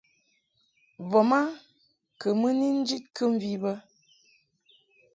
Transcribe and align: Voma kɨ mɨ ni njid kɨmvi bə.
Voma 1.09 1.39
kɨ 2.19 2.29
mɨ 2.39 2.49
ni 2.59 2.67
njid 2.79 3.03
kɨmvi 3.15 3.51
bə. 3.63 3.71